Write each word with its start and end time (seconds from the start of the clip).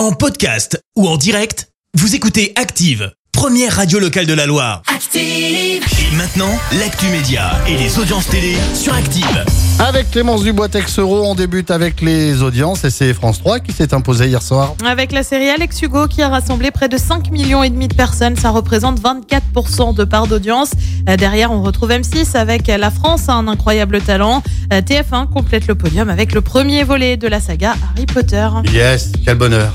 En 0.00 0.12
podcast 0.12 0.82
ou 0.96 1.06
en 1.06 1.18
direct, 1.18 1.68
vous 1.92 2.14
écoutez 2.14 2.54
Active, 2.56 3.12
première 3.32 3.76
radio 3.76 3.98
locale 3.98 4.24
de 4.24 4.32
la 4.32 4.46
Loire. 4.46 4.80
Active. 4.86 5.20
Et 5.22 6.16
maintenant, 6.16 6.58
l'actu 6.78 7.04
média 7.08 7.50
et 7.68 7.76
les 7.76 7.98
audiences 7.98 8.26
télé 8.28 8.56
sur 8.74 8.94
Active. 8.94 9.44
Avec 9.78 10.10
Clémence 10.10 10.42
Dubois 10.42 10.70
Texero, 10.70 11.26
on 11.26 11.34
débute 11.34 11.70
avec 11.70 12.00
les 12.00 12.42
audiences 12.42 12.84
et 12.84 12.90
c'est 12.90 13.12
France 13.12 13.40
3 13.40 13.60
qui 13.60 13.72
s'est 13.72 13.92
imposé 13.92 14.26
hier 14.28 14.40
soir. 14.40 14.74
Avec 14.86 15.12
la 15.12 15.22
série 15.22 15.50
Alex 15.50 15.82
Hugo 15.82 16.06
qui 16.06 16.22
a 16.22 16.30
rassemblé 16.30 16.70
près 16.70 16.88
de 16.88 16.96
5 16.96 17.30
millions 17.30 17.62
et 17.62 17.68
demi 17.68 17.86
de 17.86 17.94
personnes, 17.94 18.36
ça 18.36 18.48
représente 18.48 18.98
24% 19.02 19.94
de 19.94 20.04
part 20.04 20.28
d'audience. 20.28 20.70
Euh, 21.10 21.16
Derrière, 21.18 21.52
on 21.52 21.60
retrouve 21.60 21.90
M6 21.90 22.38
avec 22.38 22.68
La 22.68 22.90
France 22.90 23.28
a 23.28 23.34
un 23.34 23.48
incroyable 23.48 24.00
talent. 24.00 24.42
Euh, 24.72 24.80
TF1 24.80 25.28
complète 25.28 25.66
le 25.66 25.74
podium 25.74 26.08
avec 26.08 26.32
le 26.32 26.40
premier 26.40 26.84
volet 26.84 27.18
de 27.18 27.28
la 27.28 27.40
saga 27.40 27.74
Harry 27.92 28.06
Potter. 28.06 28.48
Yes, 28.72 29.12
quel 29.26 29.36
bonheur. 29.36 29.74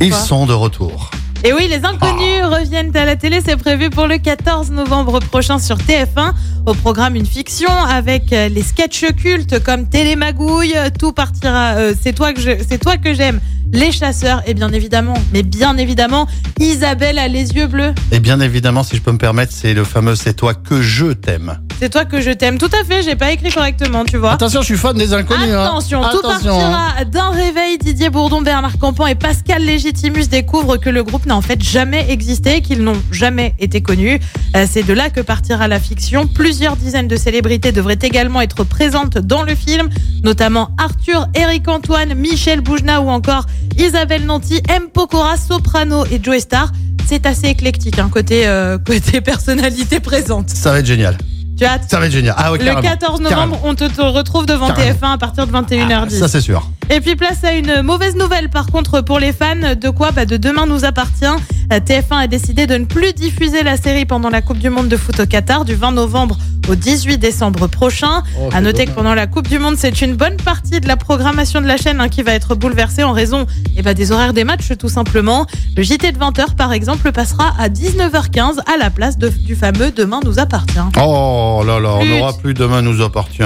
Ils 0.00 0.10
Quoi 0.10 0.18
sont 0.18 0.46
de 0.46 0.52
retour. 0.52 1.10
Et 1.46 1.52
oui, 1.52 1.68
les 1.68 1.84
inconnus 1.84 2.42
reviennent 2.42 2.96
à 2.96 3.04
la 3.04 3.16
télé, 3.16 3.40
c'est 3.44 3.56
prévu 3.56 3.90
pour 3.90 4.06
le 4.06 4.16
14 4.16 4.70
novembre 4.70 5.20
prochain 5.20 5.58
sur 5.58 5.76
TF1. 5.76 6.32
Au 6.64 6.72
programme 6.72 7.16
une 7.16 7.26
fiction 7.26 7.68
avec 7.70 8.32
euh, 8.32 8.48
les 8.48 8.62
sketchs 8.62 9.04
cultes 9.14 9.62
comme 9.62 9.86
Télémagouille, 9.86 10.72
euh, 10.74 10.88
tout 10.98 11.12
partira, 11.12 11.74
euh, 11.74 11.94
c'est 12.00 12.14
toi 12.14 12.32
que 12.32 12.40
je, 12.40 12.52
c'est 12.66 12.78
toi 12.78 12.96
que 12.96 13.12
j'aime, 13.12 13.40
les 13.74 13.92
chasseurs 13.92 14.42
et 14.46 14.54
bien 14.54 14.72
évidemment, 14.72 15.18
mais 15.34 15.42
bien 15.42 15.76
évidemment, 15.76 16.26
Isabelle 16.60 17.18
a 17.18 17.28
les 17.28 17.52
yeux 17.52 17.66
bleus. 17.66 17.92
Et 18.10 18.20
bien 18.20 18.40
évidemment, 18.40 18.82
si 18.82 18.96
je 18.96 19.02
peux 19.02 19.12
me 19.12 19.18
permettre, 19.18 19.52
c'est 19.52 19.74
le 19.74 19.84
fameux 19.84 20.16
C'est 20.16 20.34
toi 20.34 20.54
que 20.54 20.80
je 20.80 21.12
t'aime. 21.12 21.58
C'est 21.84 21.90
toi 21.90 22.06
que 22.06 22.22
je 22.22 22.30
t'aime. 22.30 22.56
Tout 22.56 22.70
à 22.80 22.82
fait, 22.82 23.02
j'ai 23.02 23.14
pas 23.14 23.30
écrit 23.30 23.52
correctement, 23.52 24.06
tu 24.06 24.16
vois. 24.16 24.32
Attention, 24.32 24.62
je 24.62 24.64
suis 24.64 24.78
fan 24.78 24.96
des 24.96 25.12
inconnus. 25.12 25.50
hein. 25.52 25.64
Attention, 25.66 26.00
tout 26.00 26.26
Attention, 26.26 26.58
hein. 26.58 26.70
partira 26.72 27.04
d'un 27.04 27.28
réveil. 27.28 27.76
Didier 27.76 28.08
Bourdon, 28.08 28.40
Bernard 28.40 28.78
Campan 28.78 29.06
et 29.06 29.14
Pascal 29.14 29.62
Légitimus 29.62 30.28
découvrent 30.28 30.78
que 30.78 30.88
le 30.88 31.04
groupe 31.04 31.26
n'a 31.26 31.36
en 31.36 31.42
fait 31.42 31.62
jamais 31.62 32.10
existé, 32.10 32.62
qu'ils 32.62 32.82
n'ont 32.82 32.96
jamais 33.12 33.54
été 33.58 33.82
connus. 33.82 34.18
Euh, 34.56 34.64
C'est 34.66 34.82
de 34.82 34.94
là 34.94 35.10
que 35.10 35.20
partira 35.20 35.68
la 35.68 35.78
fiction. 35.78 36.26
Plusieurs 36.26 36.76
dizaines 36.76 37.06
de 37.06 37.16
célébrités 37.16 37.70
devraient 37.70 37.98
également 38.00 38.40
être 38.40 38.64
présentes 38.64 39.18
dans 39.18 39.42
le 39.42 39.54
film, 39.54 39.90
notamment 40.22 40.70
Arthur, 40.78 41.26
Eric 41.34 41.68
Antoine, 41.68 42.14
Michel 42.14 42.62
Boujna 42.62 43.02
ou 43.02 43.10
encore 43.10 43.44
Isabelle 43.76 44.24
Nanty, 44.24 44.62
M. 44.70 44.84
Pokora, 44.90 45.36
Soprano 45.36 46.06
et 46.06 46.18
Joe 46.22 46.38
Star. 46.38 46.72
C'est 47.06 47.26
assez 47.26 47.48
éclectique, 47.48 47.98
hein, 47.98 48.08
côté, 48.10 48.46
euh, 48.48 48.78
côté 48.86 49.20
personnalité 49.20 50.00
présente. 50.00 50.48
Ça 50.48 50.72
va 50.72 50.78
être 50.78 50.86
génial. 50.86 51.18
Tu 51.58 51.64
as 51.64 51.78
Ça 51.88 52.00
va 52.00 52.06
être 52.06 52.12
génial. 52.12 52.34
Ah 52.36 52.50
ouais, 52.52 52.58
le 52.58 52.64
carrément. 52.64 52.82
14 52.82 53.20
novembre, 53.20 53.28
Carrément. 53.36 53.60
on 53.64 53.74
te, 53.74 53.84
te 53.84 54.00
retrouve 54.00 54.46
devant 54.46 54.68
Carrément. 54.68 54.98
TF1 54.98 55.12
à 55.12 55.18
partir 55.18 55.46
de 55.46 55.52
Ah, 55.54 55.62
21h10. 55.62 56.18
ça 56.18 56.28
c'est 56.28 56.40
sûr. 56.40 56.68
Et 56.90 57.00
puis 57.00 57.16
place 57.16 57.42
à 57.44 57.52
une 57.52 57.82
mauvaise 57.82 58.16
nouvelle 58.16 58.50
par 58.50 58.66
contre 58.66 59.00
pour 59.00 59.18
les 59.18 59.32
fans. 59.32 59.54
De 59.80 59.90
quoi? 59.90 60.10
Bah 60.10 60.24
De 60.26 60.36
Demain 60.36 60.66
nous 60.66 60.84
appartient. 60.84 61.24
Euh, 61.72 61.80
TF1 61.80 62.16
a 62.24 62.26
décidé 62.26 62.66
de 62.66 62.76
ne 62.76 62.84
plus 62.84 63.12
diffuser 63.14 63.62
la 63.62 63.76
série 63.76 64.04
pendant 64.04 64.28
la 64.30 64.42
Coupe 64.42 64.58
du 64.58 64.68
Monde 64.68 64.88
de 64.88 64.96
foot 64.96 65.18
au 65.20 65.26
Qatar 65.26 65.64
du 65.64 65.74
20 65.74 65.92
novembre 65.92 66.36
au 66.68 66.74
18 66.74 67.18
décembre 67.18 67.66
prochain. 67.66 68.22
Oh, 68.40 68.48
à 68.52 68.60
noter 68.60 68.86
que 68.86 68.90
pendant 68.92 69.14
la 69.14 69.26
Coupe 69.26 69.48
du 69.48 69.58
Monde, 69.58 69.76
c'est 69.76 70.00
une 70.02 70.14
bonne 70.14 70.36
partie 70.36 70.80
de 70.80 70.88
la 70.88 70.96
programmation 70.96 71.60
de 71.60 71.66
la 71.66 71.76
chaîne 71.76 72.00
hein, 72.00 72.08
qui 72.08 72.22
va 72.22 72.32
être 72.32 72.54
bouleversée 72.54 73.04
en 73.04 73.12
raison 73.12 73.46
eh 73.76 73.82
ben, 73.82 73.94
des 73.94 74.12
horaires 74.12 74.32
des 74.32 74.44
matchs 74.44 74.72
tout 74.78 74.88
simplement. 74.88 75.46
Le 75.76 75.82
JT 75.82 76.12
de 76.12 76.18
20h 76.18 76.54
par 76.56 76.72
exemple 76.72 77.12
passera 77.12 77.52
à 77.58 77.68
19h15 77.68 78.58
à 78.72 78.76
la 78.78 78.90
place 78.90 79.18
de- 79.18 79.28
du 79.28 79.54
fameux 79.54 79.90
Demain 79.90 80.20
nous 80.24 80.38
appartient. 80.38 80.78
Oh 81.00 81.62
là 81.66 81.78
là, 81.80 81.94
on 81.96 82.04
n'aura 82.04 82.32
plus 82.32 82.54
demain 82.54 82.82
nous 82.82 83.02
appartient. 83.02 83.42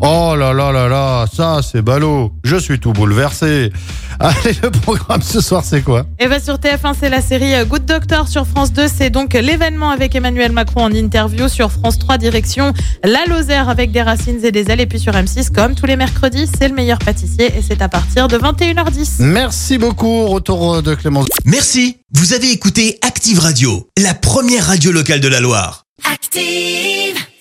Oh 0.00 0.34
là 0.36 0.52
là 0.52 0.72
là 0.72 0.88
là, 0.88 1.26
ça 1.32 1.60
c'est 1.62 1.82
ballot. 1.82 2.32
Je 2.44 2.56
suis 2.56 2.78
tout 2.78 2.92
bouleversé. 2.92 3.72
Allez, 4.20 4.56
le 4.62 4.70
programme 4.70 5.22
ce 5.22 5.40
soir 5.40 5.62
c'est 5.64 5.82
quoi? 5.82 6.06
Et 6.18 6.26
bah 6.28 6.40
sur 6.40 6.56
TF1, 6.56 6.94
c'est 6.98 7.08
la 7.08 7.20
série 7.20 7.54
euh, 7.54 7.64
Good 7.64 7.84
Doctor. 7.86 8.28
Sur 8.28 8.46
France 8.46 8.72
2, 8.72 8.88
c'est 8.88 9.10
donc 9.10 9.32
l'événement 9.34 9.90
avec 9.90 10.14
Emmanuel 10.14 10.52
Macron 10.52 10.84
en 10.84 10.92
interview. 10.92 11.48
Sur 11.48 11.70
France 11.70 11.98
3, 11.98 12.18
direction 12.18 12.72
La 13.04 13.24
Lozère 13.26 13.68
avec 13.68 13.90
des 13.90 14.02
racines 14.02 14.44
et 14.44 14.52
des 14.52 14.70
ailes. 14.70 14.80
Et 14.80 14.86
puis 14.86 15.00
sur 15.00 15.12
M6, 15.12 15.50
comme 15.50 15.74
tous 15.74 15.86
les 15.86 15.96
mercredis, 15.96 16.48
c'est 16.58 16.68
le 16.68 16.74
meilleur 16.74 16.98
pâtissier. 16.98 17.46
Et 17.56 17.62
c'est 17.66 17.80
à 17.82 17.88
partir 17.88 18.28
de 18.28 18.36
21h10. 18.38 19.22
Merci 19.22 19.78
beaucoup. 19.78 20.26
Retour 20.26 20.82
de 20.82 20.94
Clémence. 20.94 21.26
Merci, 21.44 21.98
vous 22.14 22.32
avez 22.32 22.50
écouté 22.50 22.98
Active 23.02 23.38
Radio, 23.38 23.88
la 23.98 24.14
première 24.14 24.66
radio 24.66 24.92
locale 24.92 25.20
de 25.20 25.28
la 25.28 25.40
Loire. 25.40 25.84
Active. 26.10 27.25